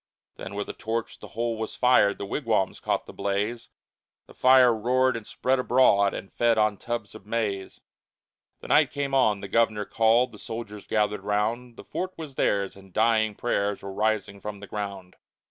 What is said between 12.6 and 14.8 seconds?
and dying prayers Were rising from the